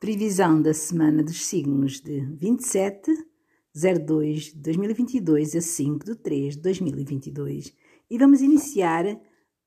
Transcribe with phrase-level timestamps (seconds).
[0.00, 3.10] Previsão da semana dos signos de 27
[3.74, 7.74] 02 de 2022 a 5 de 3 de 2022.
[8.08, 9.20] E vamos iniciar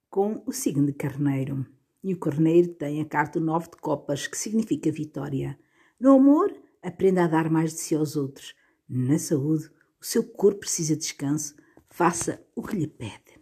[0.09, 1.65] com o signo de Carneiro.
[2.01, 5.59] E o Carneiro tem a carta 9 de Copas, que significa vitória.
[5.99, 8.55] No amor, aprenda a dar mais de si aos outros.
[8.87, 9.69] Na saúde,
[9.99, 11.57] o seu corpo precisa de descanso.
[11.89, 13.37] Faça o que lhe pede.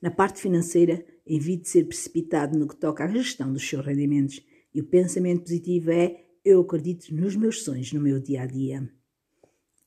[0.00, 4.40] Na parte financeira, evite ser precipitado no que toca à gestão dos seus rendimentos
[4.74, 8.88] e o pensamento positivo é: eu acredito nos meus sonhos no meu dia a dia.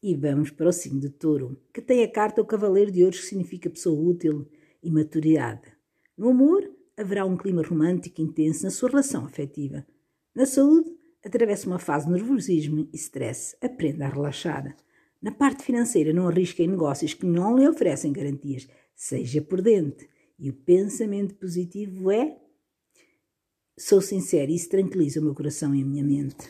[0.02, 3.22] E vamos para o signo de touro, que tem a carta o Cavaleiro de Ouros,
[3.22, 4.48] que significa pessoa útil
[4.84, 5.64] e maturidade.
[6.18, 9.86] No amor, haverá um clima romântico intenso na sua relação afetiva.
[10.34, 10.96] Na saúde,
[11.26, 13.58] atravessa uma fase de nervosismo e stress.
[13.62, 14.78] Aprenda a relaxar.
[15.22, 18.68] Na parte financeira, não arrisque em negócios que não lhe oferecem garantias.
[18.96, 20.08] Seja prudente.
[20.38, 22.38] E o pensamento positivo é
[23.78, 26.50] Sou sincero e isso tranquiliza o meu coração e a minha mente.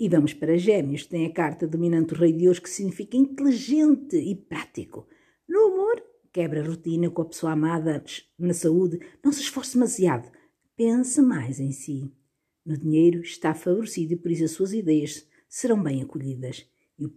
[0.00, 4.16] E vamos para Gêmeos, tem a carta dominante do Rei de Deus, que significa inteligente
[4.16, 5.06] e prático.
[5.46, 8.02] No amor, quebra a rotina com a pessoa amada.
[8.38, 10.32] Na saúde, não se esforce demasiado.
[10.74, 12.10] Pense mais em si.
[12.64, 16.66] No dinheiro, está favorecido e por isso as suas ideias serão bem acolhidas.
[16.98, 17.10] E o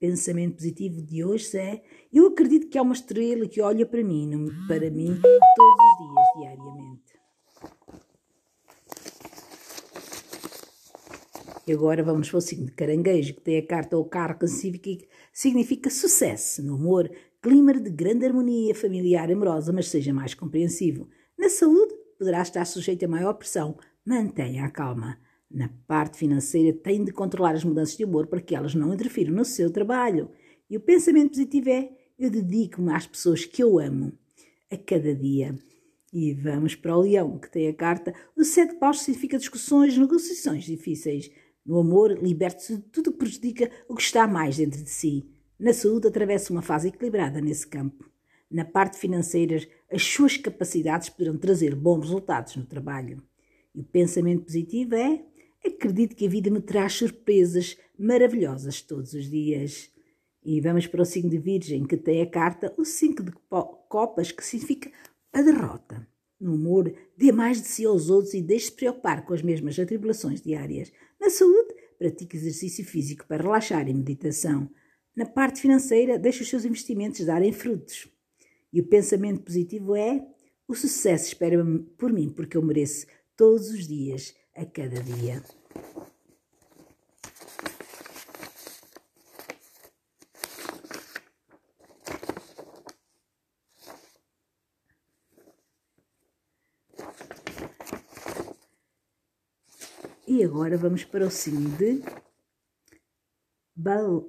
[0.00, 4.30] pensamento positivo de hoje é: eu acredito que há uma estrela que olha para mim,
[4.66, 5.20] para mim,
[5.56, 7.07] todos os dias, diariamente.
[11.68, 14.46] E agora vamos para o signo de caranguejo, que tem a carta ao carro, que
[14.46, 17.10] significa, significa sucesso no amor,
[17.42, 21.10] clima de grande harmonia familiar amorosa, mas seja mais compreensivo.
[21.38, 25.18] Na saúde, poderá estar sujeito a maior pressão, mantenha a calma.
[25.50, 29.34] Na parte financeira, tem de controlar as mudanças de humor para que elas não interfiram
[29.34, 30.30] no seu trabalho.
[30.70, 34.14] E o pensamento positivo é: eu dedico-me às pessoas que eu amo
[34.72, 35.54] a cada dia.
[36.10, 40.64] E vamos para o leão, que tem a carta: o sete paus significa discussões, negociações
[40.64, 41.30] difíceis.
[41.68, 45.28] No amor, liberte-se de tudo que prejudica o que está mais dentro de si.
[45.60, 48.10] Na saúde, atravessa uma fase equilibrada nesse campo.
[48.50, 49.60] Na parte financeira,
[49.92, 53.22] as suas capacidades poderão trazer bons resultados no trabalho.
[53.74, 55.22] E o pensamento positivo é:
[55.62, 59.90] acredito que a vida me traz surpresas maravilhosas todos os dias.
[60.42, 63.32] E vamos para o signo de Virgem, que tem a carta o 5 de
[63.90, 64.90] copas, que significa
[65.34, 66.08] a derrota.
[66.40, 70.40] No amor, dê mais de si aos outros e deixe-se preocupar com as mesmas atribulações
[70.40, 70.90] diárias.
[71.20, 74.70] Na saúde, pratique exercício físico para relaxar e meditação.
[75.16, 78.08] Na parte financeira, deixe os seus investimentos darem frutos.
[78.72, 80.24] E o pensamento positivo é:
[80.66, 81.56] o sucesso espera
[81.96, 85.42] por mim, porque eu mereço todos os dias, a cada dia.
[100.38, 102.00] E agora vamos para o signo de
[103.74, 104.24] Bal...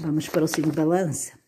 [0.00, 1.38] Vamos para o signo Balança,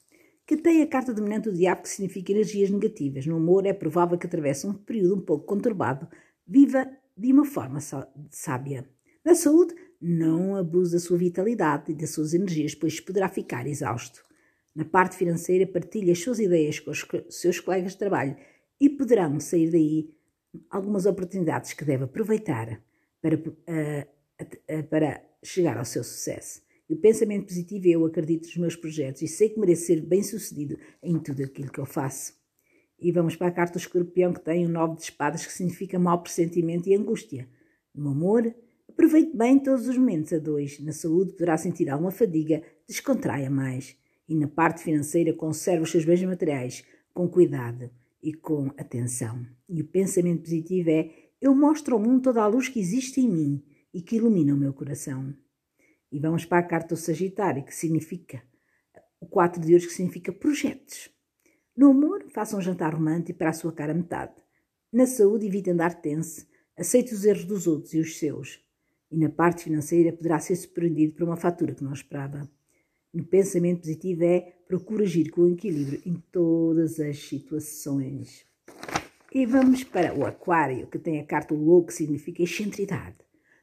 [0.46, 3.26] que tem a carta dominante do diabo, que significa energias negativas.
[3.26, 6.08] No amor, é provável que atravesse um período um pouco conturbado.
[6.46, 7.80] Viva de uma forma
[8.30, 8.88] sábia.
[9.24, 14.24] Na saúde, não abuse da sua vitalidade e das suas energias, pois poderá ficar exausto.
[14.76, 18.36] Na parte financeira, partilhe as suas ideias com os seus colegas de trabalho
[18.78, 20.10] e poderão sair daí
[20.68, 22.82] algumas oportunidades que deve aproveitar
[23.22, 26.60] para, uh, para chegar ao seu sucesso.
[26.90, 30.02] E o pensamento positivo é eu acredito nos meus projetos e sei que mereço ser
[30.02, 32.34] bem sucedido em tudo aquilo que eu faço.
[33.00, 35.98] E vamos para a carta do escorpião que tem o nove de espadas que significa
[35.98, 37.48] mau pressentimento e angústia.
[37.94, 38.54] No amor,
[38.86, 40.78] aproveite bem todos os momentos a dois.
[40.80, 43.96] Na saúde poderá sentir alguma fadiga, descontraia mais
[44.28, 47.90] e na parte financeira conserva os seus bens materiais com cuidado
[48.22, 49.46] e com atenção.
[49.68, 51.10] E o pensamento positivo é:
[51.40, 54.58] eu mostro ao mundo toda a luz que existe em mim e que ilumina o
[54.58, 55.34] meu coração.
[56.10, 58.42] E vamos para a carta do Sagitário, que significa
[59.20, 61.10] o 4 de hoje, que significa projetos.
[61.76, 64.34] No amor, faça um jantar romântico para a sua cara metade.
[64.92, 66.46] Na saúde, evite andar tenso,
[66.76, 68.62] aceite os erros dos outros e os seus.
[69.10, 72.50] E na parte financeira, poderá ser surpreendido por uma fatura que não esperava.
[73.16, 78.44] No pensamento positivo é procura agir com equilíbrio em todas as situações.
[79.32, 83.16] E vamos para o Aquário, que tem a carta louco, que significa excentridade.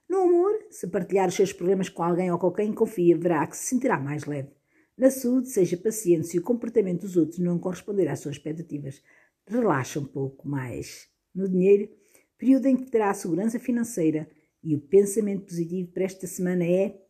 [0.10, 3.56] No amor, se partilhar os seus problemas com alguém ou com quem confia, verá que
[3.56, 4.50] se sentirá mais leve.
[4.98, 9.04] Na saúde, seja paciente se o comportamento dos outros não corresponder às suas expectativas.
[9.46, 11.08] Relaxa um pouco mais.
[11.32, 11.92] No dinheiro,
[12.40, 14.28] período em que terá segurança financeira
[14.64, 17.03] e o pensamento positivo para esta semana é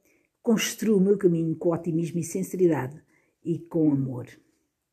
[0.44, 3.02] Construo o meu caminho com otimismo e sinceridade
[3.46, 4.28] e com amor.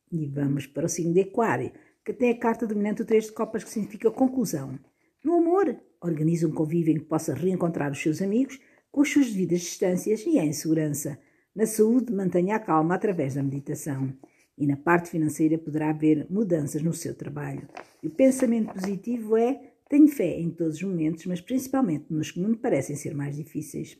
[0.09, 1.73] E vamos para o signo de Aquário,
[2.05, 4.79] que tem a carta dominante o 3 de copas, que significa conclusão.
[5.21, 9.27] No amor, organiza um convívio em que possa reencontrar os seus amigos com as suas
[9.27, 11.19] devidas distâncias e em segurança.
[11.53, 14.13] Na saúde, mantenha a calma através da meditação.
[14.57, 17.67] E na parte financeira poderá haver mudanças no seu trabalho.
[18.01, 22.39] E o pensamento positivo é: tenho fé em todos os momentos, mas principalmente nos que
[22.39, 23.99] me parecem ser mais difíceis.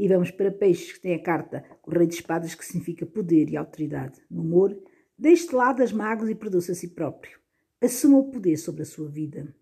[0.00, 3.50] E vamos para peixes, que tem a carta o Rei de Espadas, que significa poder
[3.50, 4.18] e autoridade.
[4.30, 4.74] No amor,
[5.18, 7.38] deixe de lado as mágoas e perdoe-se a si próprio.
[7.82, 9.54] Assuma o poder sobre a sua vida.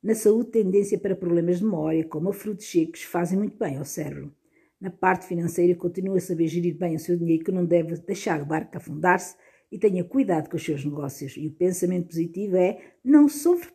[0.00, 3.84] Na saúde, tendência para problemas de memória, como a frutos secos, fazem muito bem ao
[3.84, 4.32] cérebro.
[4.80, 8.40] Na parte financeira, continue a saber gerir bem o seu dinheiro, que não deve deixar
[8.40, 9.34] o barco afundar-se
[9.72, 11.36] e tenha cuidado com os seus negócios.
[11.36, 13.72] E o pensamento positivo é: não sofre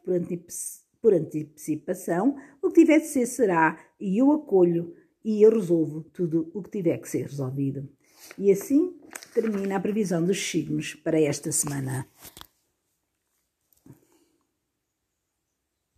[1.02, 4.96] por antecipação, o que tiver de ser será, e eu acolho
[5.26, 7.90] e eu resolvo tudo o que tiver que ser resolvido.
[8.38, 8.94] E assim
[9.34, 12.08] termina a previsão dos signos para esta semana.